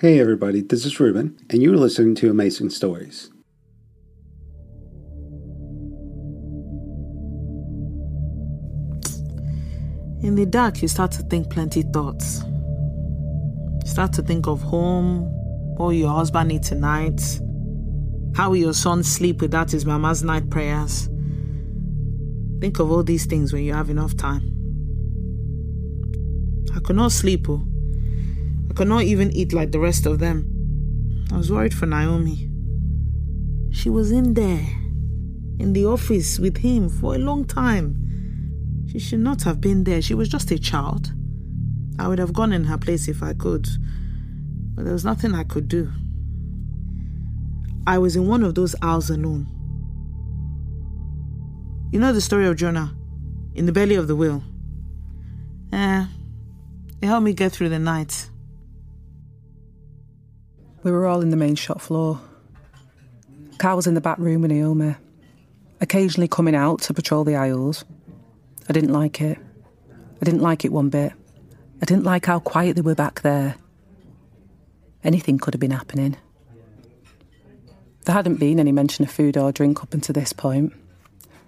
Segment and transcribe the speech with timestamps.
[0.00, 3.30] Hey everybody, this is Ruben, and you're listening to Amazing Stories.
[10.22, 12.44] In the dark, you start to think plenty thoughts.
[12.44, 15.22] You start to think of home,
[15.76, 17.20] what your husband eat tonight,
[18.36, 21.08] how will your son sleep without his mama's night prayers.
[22.60, 24.44] Think of all these things when you have enough time.
[26.76, 27.67] I could not sleep, oh.
[28.78, 31.26] Could not even eat like the rest of them.
[31.32, 32.48] I was worried for Naomi.
[33.72, 34.64] She was in there,
[35.58, 38.86] in the office with him for a long time.
[38.86, 40.00] She should not have been there.
[40.00, 41.12] She was just a child.
[41.98, 43.66] I would have gone in her place if I could,
[44.76, 45.90] but there was nothing I could do.
[47.84, 49.48] I was in one of those hours alone.
[51.90, 52.94] You know the story of Jonah
[53.56, 54.44] in the belly of the whale?
[55.72, 56.06] Eh,
[57.02, 58.30] it helped me get through the night.
[60.88, 62.18] We were all in the main shop floor.
[63.58, 64.94] Carl was in the back room with Naomi,
[65.82, 67.84] occasionally coming out to patrol the aisles.
[68.70, 69.36] I didn't like it.
[69.90, 71.12] I didn't like it one bit.
[71.82, 73.56] I didn't like how quiet they were back there.
[75.04, 76.16] Anything could have been happening.
[78.06, 80.72] There hadn't been any mention of food or drink up until this point,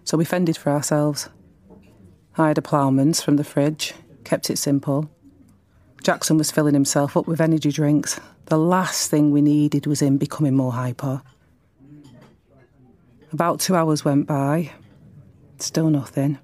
[0.05, 1.31] so we fended for ourselves.
[2.33, 5.09] Hired a ploughman's from the fridge, kept it simple.
[6.03, 8.19] Jackson was filling himself up with energy drinks.
[8.47, 11.23] The last thing we needed was him becoming more hyper.
[13.33, 14.73] About two hours went by.
[15.59, 16.39] Still nothing.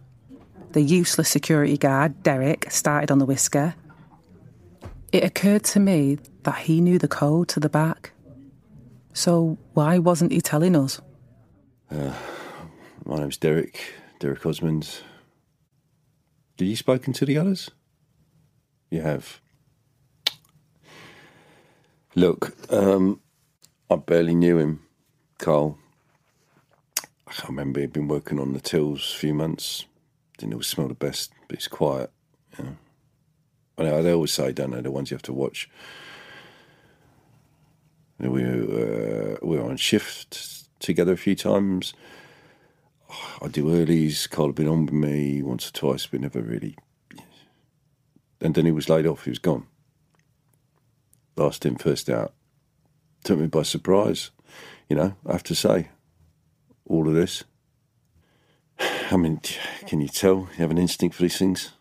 [0.72, 3.74] The useless security guard, Derek, started on the whisker.
[5.10, 8.12] It occurred to me that he knew the code to the back.
[9.14, 11.00] So why wasn't he telling us?
[11.90, 12.12] Uh,
[13.06, 15.00] my name's Derek, Derek Osmond.
[16.56, 17.70] Did you spoken to the others?
[18.90, 19.40] You have.
[22.16, 23.20] Look, um,
[23.90, 24.80] I barely knew him,
[25.36, 25.76] Carl.
[27.28, 27.80] I can't remember.
[27.80, 29.84] He'd been working on the tills a few months.
[30.38, 32.10] Didn't always smell the best, but he's quiet.
[32.58, 32.76] You know.
[33.76, 35.68] I they always say, don't know, the ones you have to watch.
[38.18, 41.92] We uh, we were on shift together a few times.
[43.42, 44.28] I do earlies.
[44.30, 46.78] Carl had been on with me once or twice, but never really.
[48.40, 49.24] And then he was laid off.
[49.24, 49.66] He was gone.
[51.36, 52.32] Last in, first out.
[53.24, 54.30] Took me by surprise.
[54.88, 55.88] You know, I have to say,
[56.86, 57.44] all of this.
[58.78, 59.40] I mean,
[59.86, 60.48] can you tell?
[60.52, 61.72] You have an instinct for these things?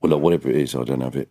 [0.00, 1.30] Well, look, whatever it is, I don't have it.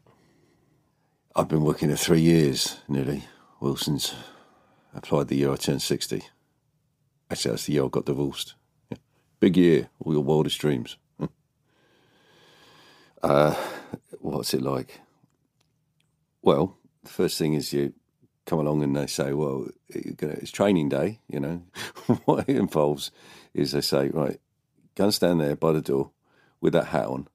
[1.35, 3.25] I've been working there three years, nearly.
[3.59, 4.14] Wilson's
[4.94, 6.24] applied the year I turned 60.
[7.30, 8.56] Actually, that's the year I got divorced.
[8.90, 8.97] Yeah.
[9.40, 10.97] Big year, all your wildest dreams.
[13.24, 13.56] Uh,
[14.19, 15.00] what's it like?
[16.45, 17.94] Well, the first thing is you
[18.45, 21.63] come along and they say, well, it's training day, you know.
[22.25, 23.09] what it involves
[23.56, 24.39] is they say, right,
[24.94, 26.11] go and stand there by the door
[26.61, 27.28] with that hat on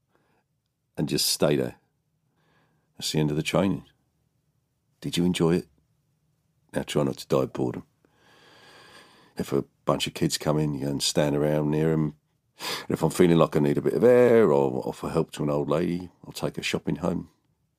[0.96, 1.74] and just stay there.
[2.96, 3.82] That's the end of the training.
[5.00, 5.66] Did you enjoy it?
[6.72, 7.82] Now try not to die of boredom.
[9.36, 12.14] If a bunch of kids come in, you and stand around near them.
[12.82, 15.42] And if I'm feeling like I need a bit of air or offer help to
[15.42, 17.30] an old lady, I'll take her shopping home,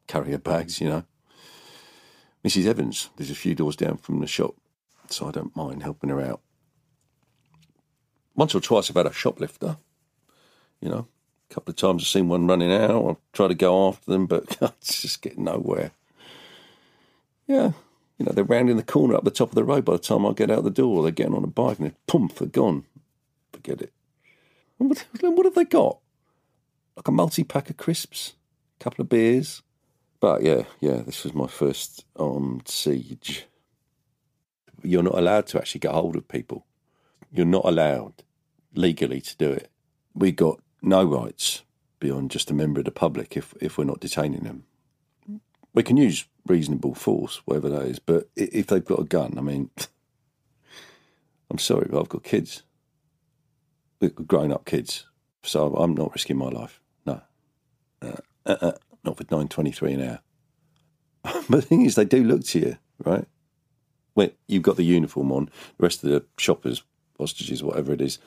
[0.08, 1.06] carry her bags, you know.
[2.44, 2.66] Mrs.
[2.66, 4.56] Evans, there's a few doors down from the shop,
[5.10, 6.42] so I don't mind helping her out.
[8.36, 9.78] Once or twice I've had a shoplifter,
[10.80, 11.08] you know.
[11.50, 13.10] A couple of times I've seen one running out.
[13.10, 15.92] I've tried to go after them, but it's just getting nowhere.
[17.46, 17.74] Yeah,
[18.22, 20.28] you know, they're rounding the corner up the top of the road by the time
[20.28, 21.02] I get out the door.
[21.02, 22.86] They're getting on a bike and they're poof, they're gone.
[23.52, 23.92] Forget it.
[24.78, 25.98] What, what have they got?
[26.96, 28.34] Like a multi pack of crisps,
[28.80, 29.64] a couple of beers.
[30.22, 33.48] But yeah, yeah, this was my first armed siege.
[34.84, 36.66] You're not allowed to actually get hold of people.
[37.34, 38.24] You're not allowed
[38.74, 39.70] legally to do it.
[40.14, 41.64] We got no rights
[42.00, 44.64] beyond just a member of the public if, if we're not detaining them.
[45.74, 49.42] We can use reasonable force, whatever that is, but if they've got a gun, I
[49.42, 49.72] mean,
[51.50, 52.62] I'm sorry, but I've got kids,
[54.28, 55.06] grown up kids,
[55.44, 56.80] so I'm not risking my life.
[57.06, 57.22] No,
[58.02, 58.72] uh, uh, uh,
[59.04, 60.20] not twenty three an hour.
[61.24, 63.26] but the thing is, they do look to you, right?
[64.14, 65.46] When you've got the uniform on,
[65.78, 66.84] the rest of the shoppers,
[67.20, 68.18] hostages, whatever it is,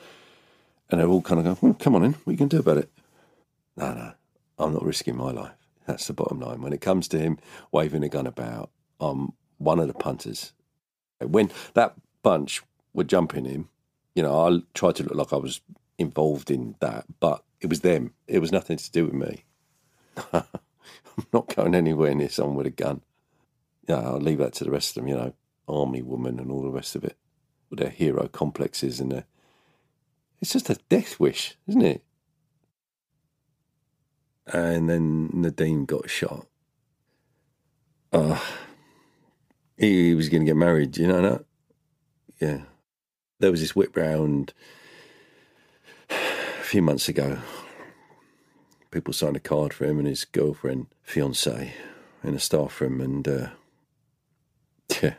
[0.91, 2.56] and they're all kind of going, well, "Come on in, what are you going to
[2.56, 2.91] do about it?"
[3.76, 4.12] No, no,
[4.59, 5.53] I'm not risking my life.
[5.87, 6.62] That's the bottom line.
[6.62, 7.38] When it comes to him
[7.73, 8.70] waving a gun about,
[9.00, 10.53] I'm one of the punters.
[11.20, 12.62] When that bunch
[12.93, 13.69] were jumping him,
[14.15, 15.61] you know, I tried to look like I was
[15.99, 18.15] involved in that, but it was them.
[18.27, 19.44] It was nothing to do with me.
[21.19, 23.02] I'm not going anywhere near someone with a gun.
[23.88, 25.32] yeah, I'll leave that to the rest of them, you know,
[25.69, 27.16] army woman and all the rest of it,
[27.70, 29.25] with their hero complexes and their.
[30.40, 32.04] It's just a death wish, isn't it?
[34.46, 36.46] And then Nadine got shot.
[38.12, 38.38] Uh,
[39.76, 41.44] he was going to get married, you know that?
[42.40, 42.62] Yeah.
[43.40, 44.52] There was this whip round
[46.10, 47.38] a few months ago.
[48.94, 51.75] People signed a card for him and his girlfriend, fiance,
[52.23, 53.49] in a staff room, and uh,
[55.02, 55.14] yeah,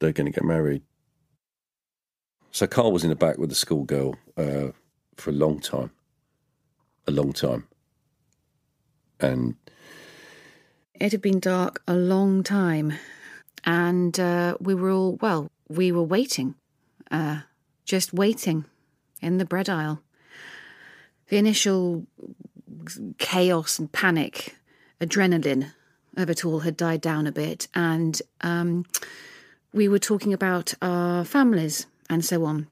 [0.00, 0.80] they're going to get married.
[2.50, 4.68] So Carl was in the back with the schoolgirl uh,
[5.16, 5.90] for a long time,
[7.06, 7.68] a long time,
[9.20, 9.56] and
[10.94, 12.94] It had been dark a long time,
[13.64, 16.54] and uh, we were all, well, we were waiting,
[17.10, 17.40] uh,
[17.84, 18.64] just waiting
[19.20, 20.02] in the bread aisle.
[21.30, 22.06] The initial
[23.18, 24.56] chaos and panic,
[25.00, 25.72] adrenaline
[26.16, 28.84] of it all had died down a bit, and um,
[29.72, 32.66] we were talking about our families and so on.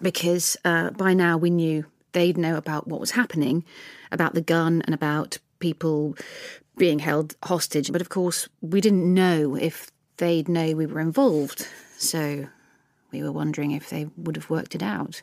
[0.00, 3.64] Because uh, by now we knew they'd know about what was happening,
[4.12, 6.16] about the gun and about people
[6.76, 7.90] being held hostage.
[7.90, 11.66] But of course, we didn't know if they'd know we were involved.
[11.96, 12.46] So
[13.10, 15.22] we were wondering if they would have worked it out.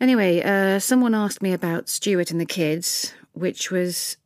[0.00, 4.16] Anyway, uh, someone asked me about Stuart and the kids, which was.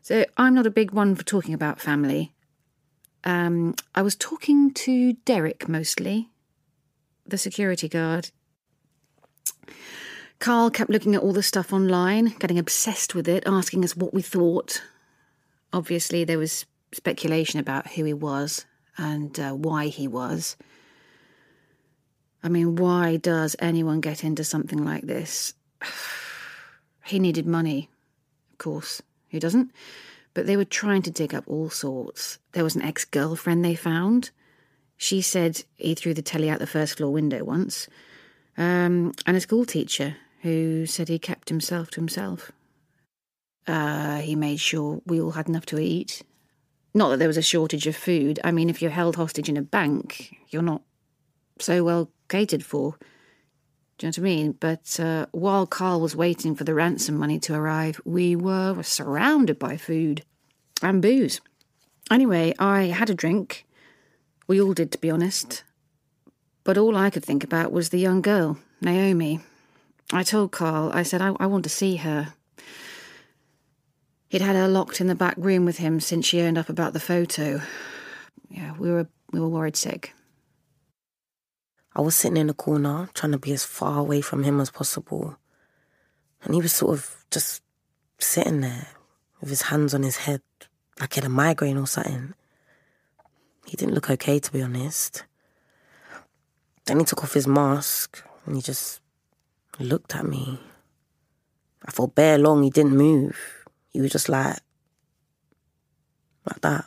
[0.00, 2.32] So I'm not a big one for talking about family.
[3.24, 6.30] Um, I was talking to Derek mostly,
[7.24, 8.30] the security guard.
[10.40, 14.12] Carl kept looking at all the stuff online, getting obsessed with it, asking us what
[14.12, 14.82] we thought.
[15.72, 18.66] Obviously, there was speculation about who he was
[18.98, 20.56] and uh, why he was.
[22.42, 25.54] I mean, why does anyone get into something like this?
[27.04, 27.88] he needed money,
[28.52, 29.02] of course.
[29.30, 29.70] Who doesn't?
[30.34, 32.38] But they were trying to dig up all sorts.
[32.52, 34.30] There was an ex girlfriend they found.
[34.96, 37.88] She said he threw the telly out the first floor window once.
[38.56, 42.52] Um, and a school teacher who said he kept himself to himself.
[43.66, 46.22] Uh, he made sure we all had enough to eat.
[46.94, 48.40] Not that there was a shortage of food.
[48.44, 50.82] I mean, if you're held hostage in a bank, you're not
[51.58, 52.96] so well catered for.
[53.98, 54.52] Do you know what I mean?
[54.52, 59.58] But uh, while Carl was waiting for the ransom money to arrive, we were surrounded
[59.58, 60.24] by food
[60.80, 61.42] and booze.
[62.10, 63.66] Anyway, I had a drink.
[64.48, 65.62] We all did, to be honest.
[66.64, 69.40] But all I could think about was the young girl, Naomi.
[70.10, 72.32] I told Carl, I said, I, I want to see her.
[74.30, 76.94] He'd had her locked in the back room with him since she owned up about
[76.94, 77.60] the photo.
[78.48, 80.14] Yeah, we were we were worried sick.
[81.94, 84.70] I was sitting in the corner trying to be as far away from him as
[84.70, 85.36] possible.
[86.42, 87.62] And he was sort of just
[88.18, 88.88] sitting there
[89.40, 90.40] with his hands on his head,
[90.98, 92.34] like he had a migraine or something.
[93.66, 95.24] He didn't look okay, to be honest.
[96.86, 99.00] Then he took off his mask and he just
[99.78, 100.58] looked at me.
[101.86, 103.66] I thought bare long he didn't move.
[103.90, 104.58] He was just like,
[106.48, 106.86] like that.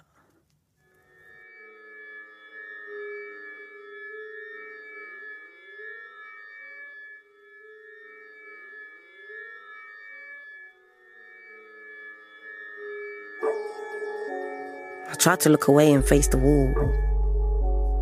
[15.25, 16.69] Tried to look away and face the wall.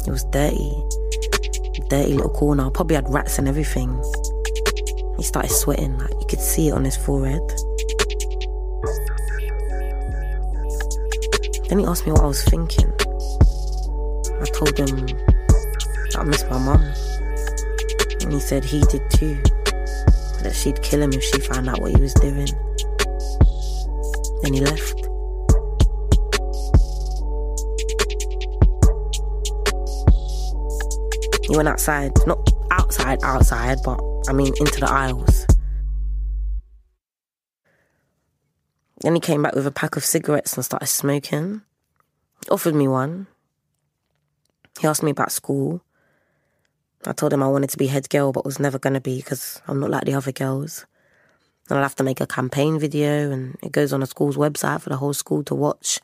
[0.05, 0.74] It was dirty.
[1.88, 2.69] Dirty little corner.
[2.69, 3.95] Probably had rats and everything.
[5.15, 7.39] He started sweating, like you could see it on his forehead.
[11.69, 12.91] Then he asked me what I was thinking.
[12.91, 16.83] I told him that I miss my mum.
[18.21, 19.36] And he said he did too.
[20.43, 22.50] That she'd kill him if she found out what he was doing.
[24.41, 25.12] Then he left.
[31.53, 35.45] He went outside, not outside, outside, but I mean into the aisles.
[39.01, 41.62] Then he came back with a pack of cigarettes and started smoking.
[42.50, 43.27] Offered me one.
[44.81, 45.83] He asked me about school.
[47.05, 49.17] I told him I wanted to be head girl, but was never going to be
[49.17, 50.88] because I'm not like the other girls.
[51.69, 54.81] And I'll have to make a campaign video, and it goes on the school's website
[54.81, 56.00] for the whole school to watch.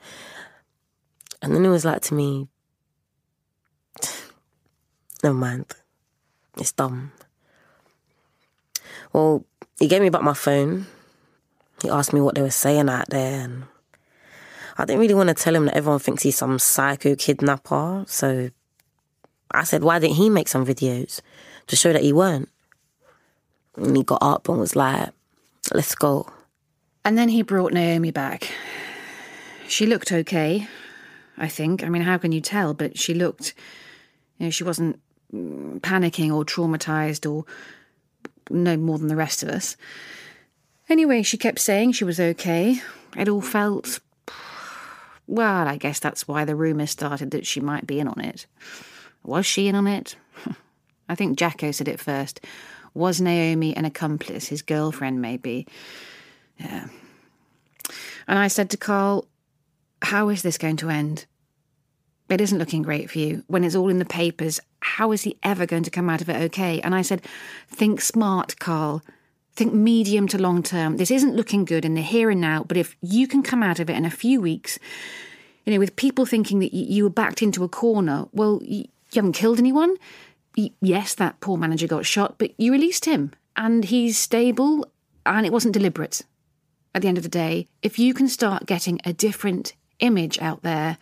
[1.41, 2.49] And then he was like to me,
[5.23, 5.65] Never mind.
[6.57, 7.11] It's dumb.
[9.13, 9.45] Well,
[9.77, 10.87] he gave me back my phone.
[11.81, 13.63] He asked me what they were saying out there, and
[14.77, 18.03] I didn't really want to tell him that everyone thinks he's some psycho kidnapper.
[18.07, 18.49] So
[19.51, 21.21] I said, why didn't he make some videos
[21.67, 22.49] to show that he weren't?
[23.75, 25.09] And he got up and was like,
[25.73, 26.29] let's go.
[27.05, 28.51] And then he brought Naomi back.
[29.67, 30.67] She looked okay,
[31.37, 31.83] I think.
[31.83, 32.73] I mean, how can you tell?
[32.73, 33.53] But she looked,
[34.37, 34.99] you know, she wasn't
[35.33, 37.45] panicking or traumatized or
[38.49, 39.77] no more than the rest of us.
[40.89, 42.81] Anyway, she kept saying she was okay.
[43.15, 43.99] It all felt.
[45.27, 48.47] Well, I guess that's why the rumours started that she might be in on it.
[49.23, 50.15] Was she in on it?
[51.09, 52.41] I think Jacko said it first.
[52.95, 55.67] Was Naomi an accomplice, his girlfriend, maybe?
[56.57, 56.87] Yeah.
[58.27, 59.27] And I said to Carl,
[60.01, 61.27] How is this going to end?
[62.29, 63.43] It isn't looking great for you.
[63.47, 66.29] When it's all in the papers, how is he ever going to come out of
[66.29, 66.79] it okay?
[66.81, 67.21] And I said,
[67.67, 69.01] Think smart, Carl.
[69.53, 70.97] Think medium to long term.
[70.97, 73.79] This isn't looking good in the here and now, but if you can come out
[73.79, 74.79] of it in a few weeks,
[75.65, 79.33] you know, with people thinking that you were backed into a corner, well, you haven't
[79.33, 79.97] killed anyone.
[80.55, 84.87] Yes, that poor manager got shot, but you released him and he's stable
[85.25, 86.21] and it wasn't deliberate.
[86.93, 90.63] At the end of the day, if you can start getting a different image out
[90.63, 90.97] there,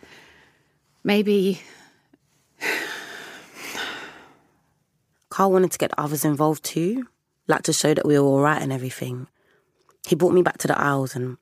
[1.08, 1.62] maybe.
[5.30, 7.08] Carl wanted to get others involved too,
[7.46, 9.26] like to show that we were all right and everything.
[10.06, 11.38] He brought me back to the aisles and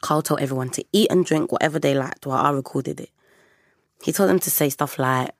[0.00, 3.10] Carl told everyone to eat and drink whatever they liked while I recorded it.
[4.02, 5.30] He told them to say stuff like,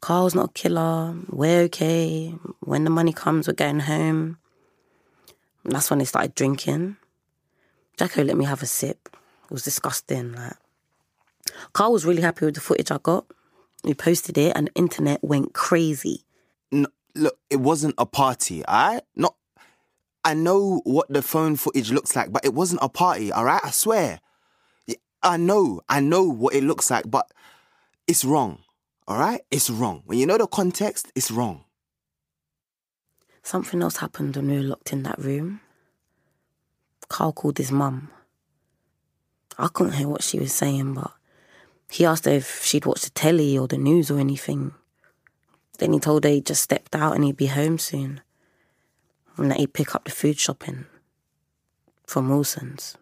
[0.00, 4.38] Carl's not a killer, we're okay, when the money comes, we're going home.
[5.62, 6.96] And that's when they started drinking.
[7.96, 9.08] Jacko let me have a sip.
[9.44, 10.32] It was disgusting.
[10.32, 10.56] Like,
[11.72, 13.26] Carl was really happy with the footage I got.
[13.84, 16.24] We posted it and the internet went crazy.
[16.70, 19.02] No, look, it wasn't a party, alright?
[19.16, 19.34] Not
[20.24, 23.62] I know what the phone footage looks like, but it wasn't a party, alright?
[23.64, 24.20] I swear.
[25.22, 27.30] I know, I know what it looks like, but
[28.06, 28.60] it's wrong,
[29.08, 29.42] alright?
[29.50, 30.02] It's wrong.
[30.04, 31.64] When you know the context, it's wrong.
[33.42, 35.60] Something else happened when we were locked in that room.
[37.08, 38.10] Carl called his mum.
[39.58, 41.10] I couldn't hear what she was saying, but
[41.90, 44.72] he asked her if she'd watched the telly or the news or anything.
[45.78, 48.20] Then he told her he'd just stepped out and he'd be home soon
[49.36, 50.86] and that he'd pick up the food shopping
[52.06, 52.96] from Wilson's.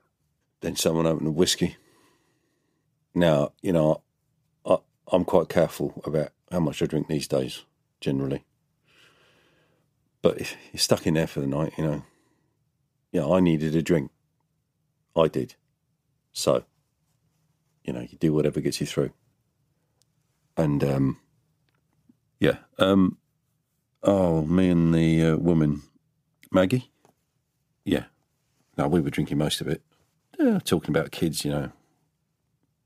[0.60, 1.76] Then someone opened a whiskey.
[3.14, 4.02] Now, you know,
[4.64, 4.78] I,
[5.12, 7.64] I'm quite careful about how much I drink these days,
[8.00, 8.44] generally.
[10.22, 12.04] But if you're stuck in there for the night, you know,
[13.12, 14.10] yeah, I needed a drink.
[15.16, 15.54] I did.
[16.32, 16.64] So,
[17.88, 19.10] you know, you do whatever gets you through.
[20.58, 21.18] And, um,
[22.38, 23.16] yeah, um,
[24.02, 25.80] oh, me and the uh, woman
[26.52, 26.90] Maggie?
[27.86, 28.04] Yeah.
[28.76, 29.80] No, we were drinking most of it.
[30.38, 31.72] Yeah, talking about kids, you know.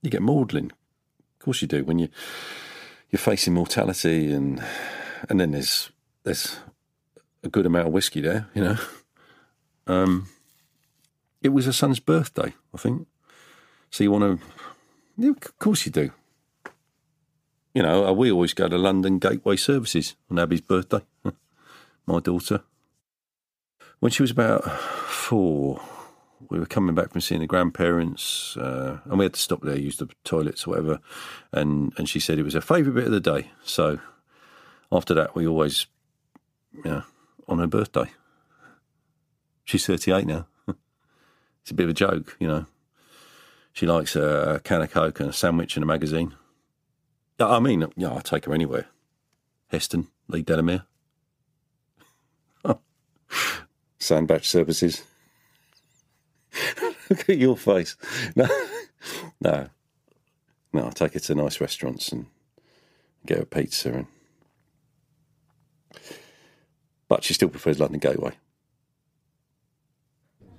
[0.03, 0.67] You get maudlin.
[1.41, 1.83] Of course you do.
[1.83, 2.09] When you
[3.11, 4.63] you're facing mortality and
[5.29, 5.91] and then there's
[6.23, 6.61] there's
[7.43, 8.77] a good amount of whiskey there, you know.
[9.89, 10.29] Um
[11.43, 13.09] it was her son's birthday, I think.
[13.91, 14.47] So you want to
[15.17, 16.11] yeah, of course you do.
[17.75, 21.01] You know, uh, we always go to London Gateway Services on Abby's birthday.
[22.07, 22.63] My daughter
[24.03, 25.81] when she was about four,
[26.51, 29.79] we were coming back from seeing the grandparents, uh, and we had to stop there,
[29.79, 30.99] use the toilets, or whatever.
[31.53, 33.53] And and she said it was her favourite bit of the day.
[33.63, 34.01] So
[34.91, 35.87] after that, we always,
[36.73, 37.05] you know,
[37.47, 38.11] on her birthday.
[39.63, 40.49] She's thirty eight now.
[41.63, 42.67] it's a bit of a joke, you know.
[43.73, 46.35] She likes a can of coke and a sandwich and a magazine.
[47.41, 48.87] I mean, yeah, I take her anywhere.
[49.69, 50.85] Heston, Leigh Delamere.
[53.99, 55.03] Sandbach Services.
[57.11, 57.97] Look at your face.
[58.37, 58.47] No,
[59.41, 59.69] no,
[60.73, 60.87] no.
[60.87, 62.27] I take her to nice restaurants and
[63.27, 64.07] get her pizza, and
[67.09, 68.33] but she still prefers London Gateway.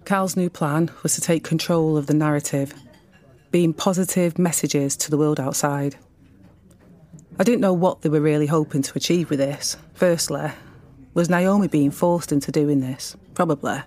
[0.05, 2.73] Carl's new plan was to take control of the narrative,
[3.53, 5.95] being positive messages to the world outside.
[7.37, 9.77] I didn't know what they were really hoping to achieve with this.
[9.93, 10.49] Firstly,
[11.13, 13.15] was Naomi being forced into doing this?
[13.35, 13.79] Probably.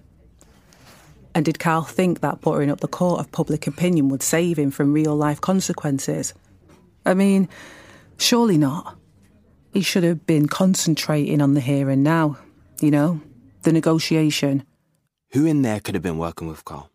[1.35, 4.70] And did Carl think that buttering up the court of public opinion would save him
[4.70, 6.32] from real life consequences?
[7.04, 7.49] I mean,
[8.18, 8.96] surely not.
[9.73, 12.38] He should have been concentrating on the here and now,
[12.80, 13.20] you know,
[13.62, 14.62] the negotiation.
[15.32, 16.88] Who in there could have been working with Carl?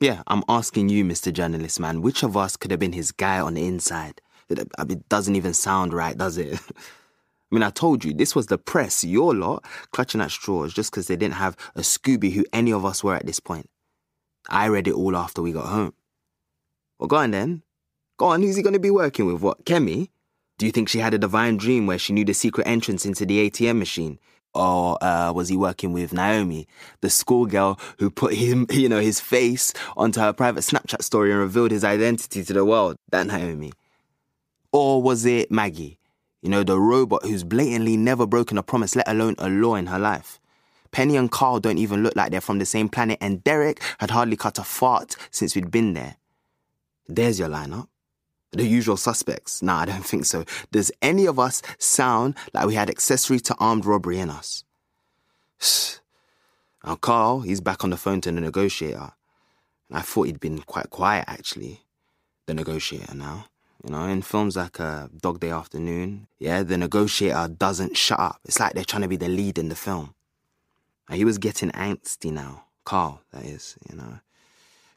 [0.00, 1.30] Yeah, I'm asking you, Mr.
[1.30, 4.22] Journalist Man, which of us could have been his guy on the inside?
[4.48, 6.58] It doesn't even sound right, does it?
[7.52, 10.90] I mean, I told you, this was the press, your lot, clutching at straws just
[10.90, 13.68] because they didn't have a Scooby who any of us were at this point.
[14.48, 15.92] I read it all after we got home.
[16.98, 17.62] Well, go on then.
[18.16, 19.42] Go on, who's he going to be working with?
[19.42, 20.08] What, Kemi?
[20.60, 23.24] Do you think she had a divine dream where she knew the secret entrance into
[23.24, 24.18] the ATM machine?
[24.52, 26.68] Or uh, was he working with Naomi,
[27.00, 31.40] the schoolgirl who put him, you know, his face onto her private Snapchat story and
[31.40, 32.96] revealed his identity to the world?
[33.08, 33.72] That Naomi.
[34.70, 35.98] Or was it Maggie,
[36.42, 39.86] you know, the robot who's blatantly never broken a promise, let alone a law in
[39.86, 40.38] her life?
[40.90, 44.10] Penny and Carl don't even look like they're from the same planet, and Derek had
[44.10, 46.16] hardly cut a fart since we'd been there.
[47.08, 47.86] There's your lineup.
[48.52, 49.62] The usual suspects.
[49.62, 50.44] Nah, I don't think so.
[50.70, 54.64] Does any of us sound like we had accessory to armed robbery in us?
[56.82, 59.12] Now, Carl, he's back on the phone to the negotiator.
[59.92, 61.82] I thought he'd been quite quiet, actually.
[62.46, 63.48] The negotiator now.
[63.84, 68.40] You know, in films like uh, Dog Day Afternoon, yeah, the negotiator doesn't shut up.
[68.44, 70.14] It's like they're trying to be the lead in the film.
[71.08, 72.64] And he was getting angsty now.
[72.84, 74.20] Carl, that is, you know.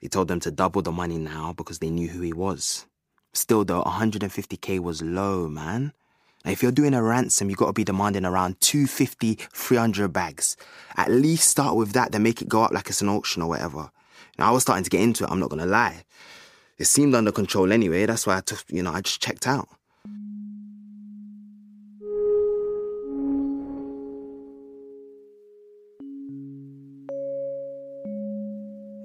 [0.02, 2.86] He told them to double the money now because they knew who he was.
[3.34, 5.92] Still, though, 150k was low, man.
[6.46, 10.56] Now, if you're doing a ransom, you've got to be demanding around 250, 300 bags.
[10.96, 13.50] At least start with that, then make it go up like it's an auction or
[13.50, 13.90] whatever.
[14.38, 16.04] Now, I was starting to get into it, I'm not going to lie.
[16.78, 19.68] It seemed under control anyway, that's why I took, you know, I just checked out.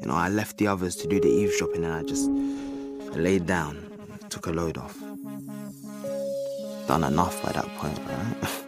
[0.00, 3.46] You know, I left the others to do the eavesdropping and I just I laid
[3.46, 3.97] down
[4.30, 4.98] took a load off.
[6.86, 8.50] Done enough by that point, right?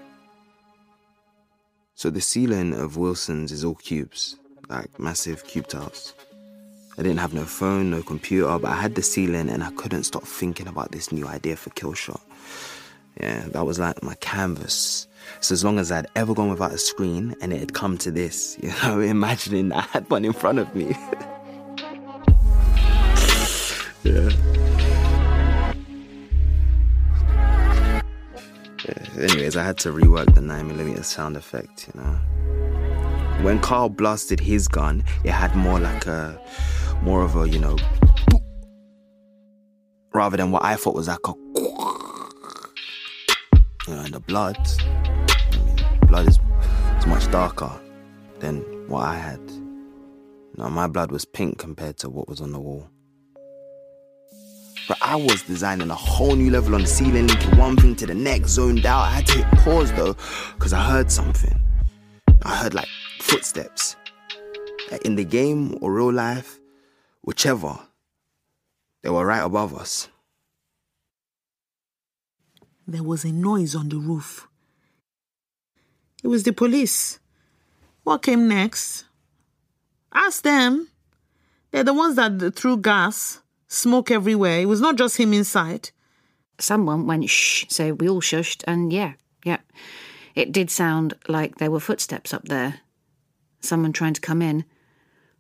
[1.95, 4.37] so the ceiling of Wilson's is all cubes,
[4.69, 6.15] like massive cube tiles.
[6.99, 10.05] I didn't have no phone, no computer, but I had the ceiling and I couldn't
[10.05, 12.21] stop thinking about this new idea for Killshot.
[13.19, 15.07] Yeah, that was like my canvas.
[15.41, 18.11] So as long as I'd ever gone without a screen and it had come to
[18.11, 20.89] this, you know, imagining I had one in front of me.
[24.05, 24.50] yeah.
[29.21, 32.19] Anyways, I had to rework the 9mm sound effect, you know.
[33.43, 36.41] When Carl blasted his gun, it had more like a,
[37.03, 37.77] more of a, you know,
[40.13, 41.33] rather than what I thought was like a,
[43.87, 46.39] you know, and the blood, I mean, blood is,
[46.99, 47.71] is much darker
[48.41, 49.41] than what I had.
[50.57, 52.91] Now, my blood was pink compared to what was on the wall.
[54.89, 58.07] But I was designing a whole new level on the ceiling, linking one thing to
[58.07, 59.03] the next, zoned out.
[59.03, 60.17] I had to hit pause though,
[60.55, 61.59] because I heard something.
[62.43, 62.89] I heard like
[63.21, 63.97] footsteps.
[65.05, 66.59] In the game or real life,
[67.23, 67.79] whichever,
[69.03, 70.09] they were right above us.
[72.89, 74.49] There was a noise on the roof.
[76.25, 77.21] It was the police.
[78.03, 79.05] What came next?
[80.13, 80.89] Ask them.
[81.71, 83.41] They're the ones that threw gas
[83.71, 84.61] smoke everywhere.
[84.61, 85.91] It was not just him inside.
[86.59, 89.61] Someone went shh, so we all shushed, and yeah, yeah.
[90.35, 92.81] It did sound like there were footsteps up there.
[93.61, 94.65] Someone trying to come in.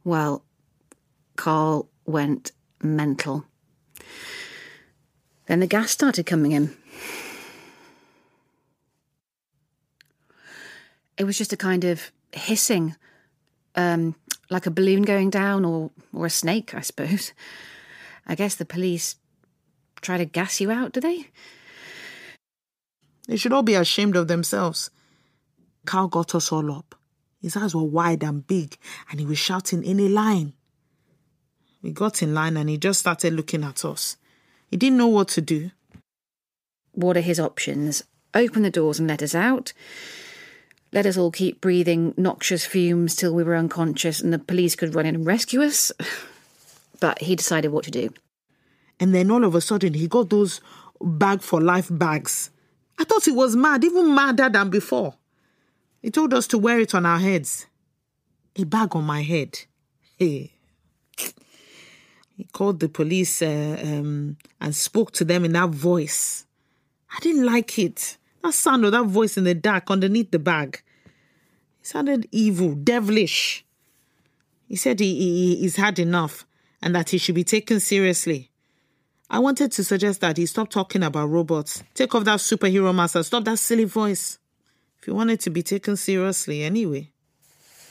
[0.04, 0.44] Well,
[1.36, 3.44] Carl went mental.
[5.46, 6.74] Then the gas started coming in.
[11.18, 12.96] It was just a kind of hissing,
[13.74, 14.14] um,
[14.48, 17.32] like a balloon going down or, or a snake, I suppose.
[18.30, 19.16] I guess the police
[20.00, 21.26] try to gas you out, do they?
[23.26, 24.88] They should all be ashamed of themselves.
[25.84, 26.94] Carl got us all up.
[27.42, 28.76] His eyes were wide and big,
[29.10, 30.52] and he was shouting in a line.
[31.82, 34.16] We got in line and he just started looking at us.
[34.68, 35.72] He didn't know what to do.
[36.92, 38.04] What are his options?
[38.32, 39.72] Open the doors and let us out?
[40.92, 44.94] Let us all keep breathing noxious fumes till we were unconscious and the police could
[44.94, 45.90] run in and rescue us?
[47.00, 48.10] But he decided what to do.
[48.98, 50.60] And then all of a sudden, he got those
[51.00, 52.50] bag for life bags.
[52.98, 55.14] I thought he was mad, even madder than before.
[56.02, 57.66] He told us to wear it on our heads.
[58.56, 59.60] A bag on my head.
[60.18, 60.52] Hey.
[62.36, 66.46] He called the police uh, um, and spoke to them in that voice.
[67.14, 68.18] I didn't like it.
[68.42, 70.82] That sound of that voice in the dark underneath the bag.
[71.80, 73.64] It sounded evil, devilish.
[74.68, 76.46] He said he, he, he's had enough
[76.82, 78.50] and that he should be taken seriously.
[79.28, 81.84] I wanted to suggest that he stop talking about robots.
[81.94, 84.38] Take off that superhero mask and stop that silly voice.
[84.98, 87.10] If he wanted to be taken seriously anyway.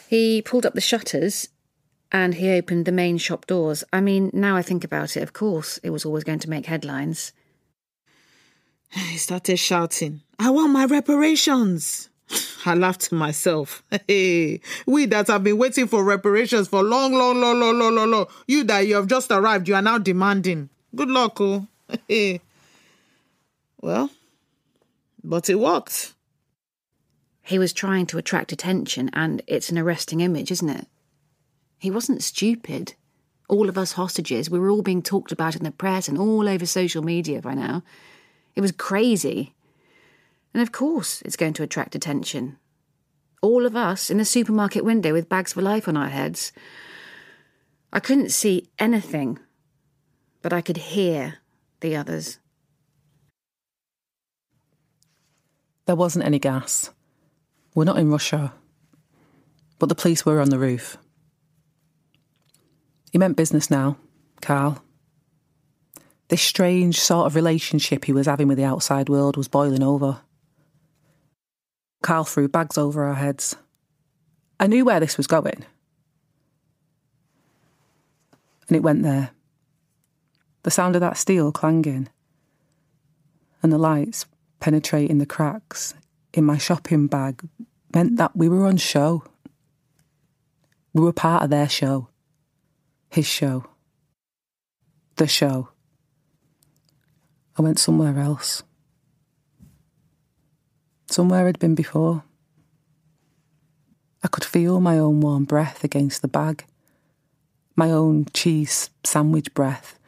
[0.10, 1.50] He pulled up the shutters
[2.12, 3.84] and he opened the main shop doors.
[3.94, 6.66] I mean, now I think about it, of course, it was always going to make
[6.66, 7.32] headlines.
[8.92, 12.10] He started shouting, I want my reparations.
[12.66, 13.84] I laughed to myself.
[14.08, 18.12] Hey, we that have been waiting for reparations for long, long, long, long, long, long,
[18.12, 18.28] long.
[18.48, 20.70] You that you have just arrived, you are now demanding.
[20.96, 21.68] Good luck, oh.
[22.08, 22.42] Hey.
[23.82, 24.10] Well,
[25.24, 26.14] But it worked.
[27.42, 30.88] He was trying to attract attention, and it's an arresting image, isn't it?
[31.80, 32.94] He wasn't stupid.
[33.48, 36.48] All of us hostages, we were all being talked about in the press and all
[36.48, 37.82] over social media by now.
[38.56, 39.56] It was crazy.
[40.54, 42.58] And of course, it's going to attract attention.
[43.42, 46.52] All of us in the supermarket window with bags for life on our heads.
[47.94, 49.40] I couldn't see anything,
[50.42, 51.36] but I could hear
[51.80, 52.40] the others.
[55.86, 56.92] There wasn't any gas.
[57.74, 58.54] We're not in Russia.
[59.80, 60.98] But the police were on the roof.
[63.12, 63.98] He meant business now,
[64.42, 64.84] Carl.
[66.28, 70.22] This strange sort of relationship he was having with the outside world was boiling over.
[72.02, 73.56] Carl threw bags over our heads.
[74.60, 75.66] I knew where this was going.
[78.68, 79.32] And it went there.
[80.64, 82.10] The sound of that steel clanging,
[83.64, 84.26] and the lights
[84.60, 85.94] penetrating the cracks
[86.34, 87.42] in my shopping bag
[87.94, 89.24] meant that we were on show.
[90.94, 92.10] We were part of their show.
[93.10, 93.66] His show.
[95.16, 95.70] The show.
[97.58, 98.64] I went somewhere else.
[101.20, 102.24] Somewhere I'd been before.
[104.24, 106.64] I could feel my own warm breath against the bag,
[107.76, 110.00] my own cheese sandwich breath.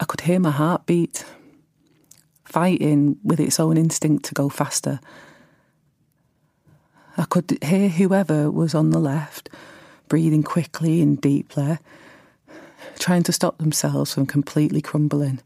[0.00, 1.24] I could hear my heart beat,
[2.44, 4.98] fighting with its own instinct to go faster.
[7.16, 9.48] I could hear whoever was on the left
[10.08, 11.78] breathing quickly and deeply,
[12.98, 15.38] trying to stop themselves from completely crumbling.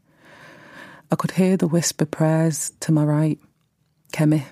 [1.13, 3.37] I could hear the whisper prayers to my right,
[4.11, 4.45] Kemi,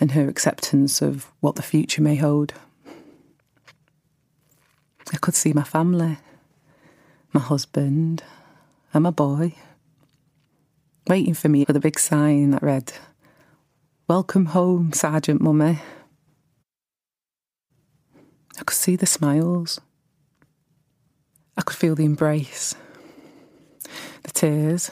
[0.00, 2.52] and her acceptance of what the future may hold.
[5.12, 6.18] I could see my family,
[7.32, 8.24] my husband,
[8.92, 9.54] and my boy
[11.06, 12.92] waiting for me with a big sign that read,
[14.08, 15.78] Welcome home, Sergeant Mummy.
[18.58, 19.80] I could see the smiles.
[21.56, 22.74] I could feel the embrace,
[24.24, 24.90] the tears,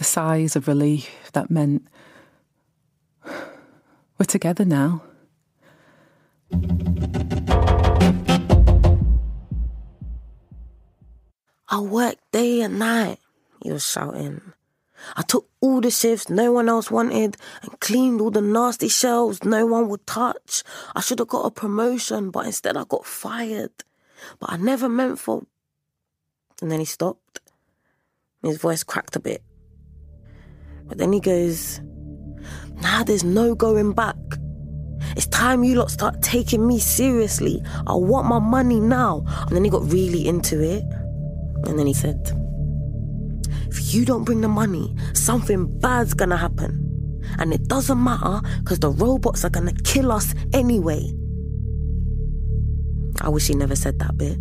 [0.00, 1.86] the sighs of relief that meant
[3.26, 5.02] we're together now.
[11.68, 13.18] I worked day and night,
[13.62, 14.40] he was shouting.
[15.16, 19.44] I took all the shifts no one else wanted and cleaned all the nasty shelves
[19.44, 20.62] no one would touch.
[20.96, 23.72] I should have got a promotion, but instead I got fired.
[24.38, 25.42] But I never meant for.
[26.62, 27.40] And then he stopped.
[28.42, 29.42] His voice cracked a bit.
[30.90, 31.80] But then he goes,
[32.82, 34.16] Now there's no going back.
[35.16, 37.62] It's time you lot start taking me seriously.
[37.86, 39.24] I want my money now.
[39.46, 40.84] And then he got really into it.
[41.64, 42.36] And then he said,
[43.70, 47.22] if you don't bring the money, something bad's gonna happen.
[47.38, 51.12] And it doesn't matter because the robots are gonna kill us anyway.
[53.20, 54.38] I wish he never said that bit.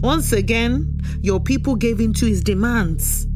[0.00, 3.26] Once again, your people gave in to his demands.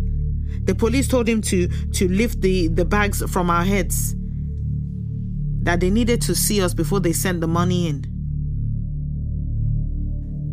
[0.64, 4.14] The police told him to, to lift the, the bags from our heads.
[5.62, 8.05] That they needed to see us before they sent the money in.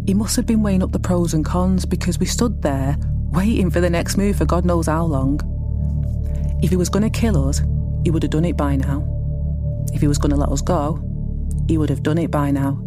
[0.05, 2.97] He must have been weighing up the pros and cons because we stood there
[3.31, 5.39] waiting for the next move for God knows how long.
[6.61, 7.61] If he was going to kill us,
[8.03, 9.07] he would have done it by now.
[9.93, 10.99] If he was going to let us go,
[11.67, 12.81] he would have done it by now.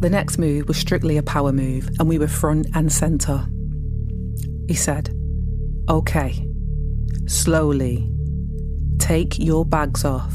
[0.00, 3.46] The next move was strictly a power move, and we were front and centre.
[4.68, 5.14] He said,
[5.86, 6.48] OK,
[7.26, 8.10] slowly,
[8.98, 10.34] take your bags off.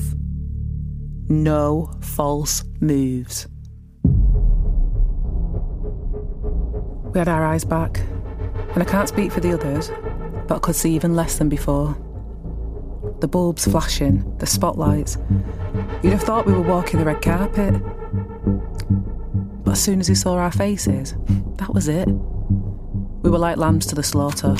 [1.27, 3.47] No false moves.
[7.12, 7.99] We had our eyes back,
[8.73, 9.89] and I can't speak for the others,
[10.47, 11.97] but I could see even less than before.
[13.19, 15.17] The bulbs flashing, the spotlights.
[16.03, 17.73] You'd have thought we were walking the red carpet.
[19.63, 21.15] But as soon as he saw our faces,
[21.55, 22.07] that was it.
[22.07, 24.55] We were like lambs to the slaughter.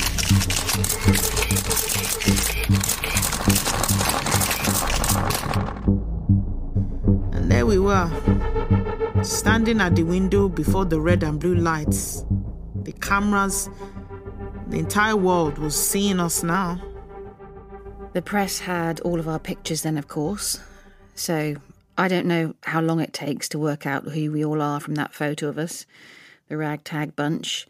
[7.32, 8.10] And there we were,
[9.22, 12.24] standing at the window before the red and blue lights.
[12.84, 13.68] The cameras,
[14.68, 16.80] the entire world was seeing us now.
[18.14, 20.60] The press had all of our pictures then, of course.
[21.14, 21.56] So
[21.98, 24.94] I don't know how long it takes to work out who we all are from
[24.94, 25.84] that photo of us,
[26.48, 27.66] the ragtag bunch.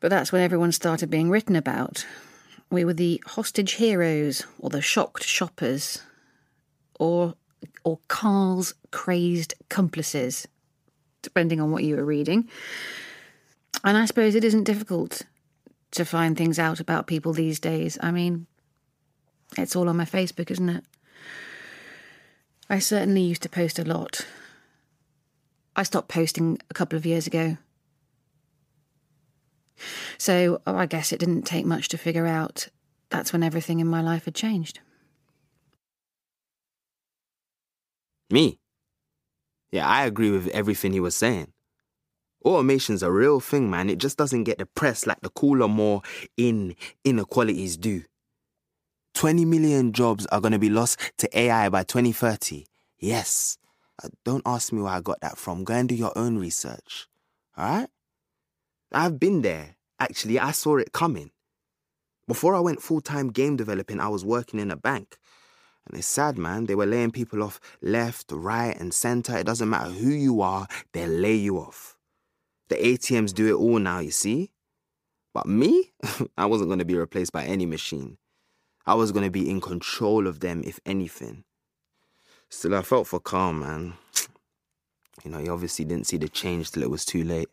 [0.00, 2.06] But that's when everyone started being written about.
[2.70, 6.02] We were the hostage heroes, or the shocked shoppers,
[6.98, 7.34] or
[7.84, 10.46] or Carl's crazed accomplices,
[11.22, 12.48] depending on what you were reading.
[13.84, 15.22] And I suppose it isn't difficult
[15.92, 17.96] to find things out about people these days.
[18.02, 18.46] I mean,
[19.56, 20.84] it's all on my Facebook, isn't it?
[22.68, 24.26] I certainly used to post a lot.
[25.76, 27.58] I stopped posting a couple of years ago.
[30.18, 32.68] So oh, I guess it didn't take much to figure out
[33.10, 34.80] that's when everything in my life had changed.
[38.30, 38.58] Me?
[39.70, 41.52] Yeah, I agree with everything he was saying.
[42.44, 43.90] Automation's a real thing, man.
[43.90, 46.02] It just doesn't get the press like the cooler, more
[46.36, 48.02] in inequalities do.
[49.14, 52.66] 20 million jobs are going to be lost to AI by 2030.
[52.98, 53.58] Yes.
[54.02, 55.64] Uh, don't ask me where I got that from.
[55.64, 57.06] Go and do your own research.
[57.56, 57.88] All right?
[58.96, 59.76] I've been there.
[60.00, 61.30] Actually, I saw it coming.
[62.26, 65.18] Before I went full time game developing, I was working in a bank.
[65.86, 66.64] And it's sad, man.
[66.64, 69.36] They were laying people off left, right, and center.
[69.36, 71.98] It doesn't matter who you are, they lay you off.
[72.68, 74.50] The ATMs do it all now, you see?
[75.34, 75.92] But me,
[76.38, 78.16] I wasn't going to be replaced by any machine.
[78.86, 81.44] I was going to be in control of them, if anything.
[82.48, 83.92] Still, I felt for Carl, man.
[85.22, 87.48] You know, he obviously didn't see the change till it was too late.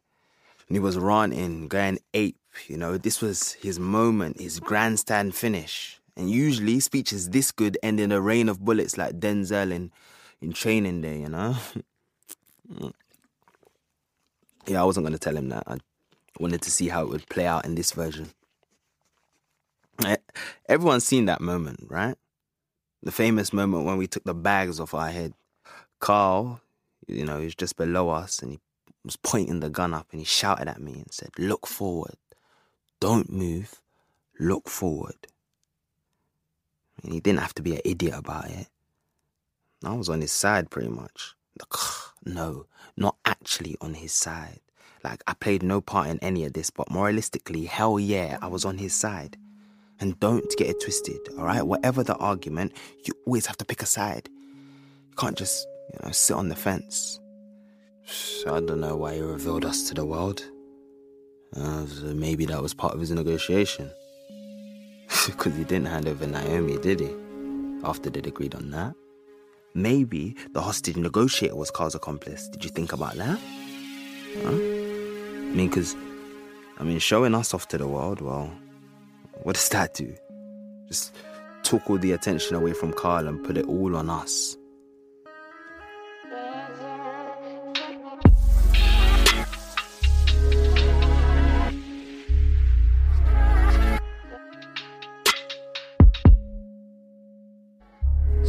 [0.68, 2.38] And he was ranting, going ape.
[2.68, 6.00] You know, this was his moment, his grandstand finish.
[6.16, 9.92] And usually speeches this good end in a rain of bullets like Denzel in,
[10.42, 11.56] in Training Day, you know?
[14.68, 15.64] yeah, I wasn't going to tell him that.
[15.66, 15.78] I
[16.40, 18.30] wanted to see how it would play out in this version.
[20.68, 22.16] Everyone's seen that moment, right?
[23.02, 25.34] The famous moment when we took the bags off our head.
[26.00, 26.62] Carl,
[27.08, 28.60] you know, he's just below us and he
[29.04, 32.16] was pointing the gun up and he shouted at me and said, Look forward.
[33.00, 33.82] Don't move.
[34.40, 35.28] Look forward.
[37.04, 38.68] And he didn't have to be an idiot about it.
[39.84, 41.36] I was on his side pretty much.
[42.26, 44.62] No, not actually on his side.
[45.04, 48.64] Like, I played no part in any of this, but moralistically, hell yeah, I was
[48.64, 49.36] on his side.
[50.00, 51.62] And don't get it twisted, all right?
[51.62, 52.72] Whatever the argument,
[53.04, 54.30] you always have to pick a side.
[55.10, 57.20] You can't just, you know, sit on the fence.
[58.48, 60.44] I don't know why he revealed us to the world.
[61.56, 63.90] Uh, maybe that was part of his negotiation.
[65.28, 67.16] Because he didn't hand over Naomi, did he?
[67.84, 68.94] After they'd agreed on that.
[69.74, 72.48] Maybe the hostage negotiator was Carl's accomplice.
[72.50, 73.40] Did you think about that?
[74.44, 74.50] Huh?
[74.50, 75.96] I mean, because,
[76.80, 78.52] I mean, showing us off to the world, well,
[79.44, 80.14] what does that do?
[80.88, 81.16] Just
[81.64, 84.58] took all the attention away from Carl and put it all on us.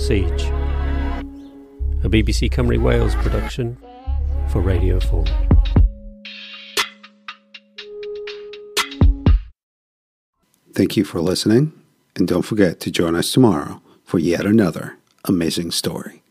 [0.07, 0.45] Siege,
[2.03, 3.79] a BBC Cymru Wales production
[4.51, 5.25] for Radio 4.
[10.75, 11.73] Thank you for listening,
[12.17, 16.23] and don't forget to join us tomorrow for yet another amazing story.